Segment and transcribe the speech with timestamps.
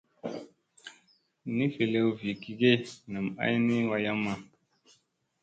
[1.55, 2.73] Ni velew vi gi ge
[3.11, 4.33] nam ay vi wayamma.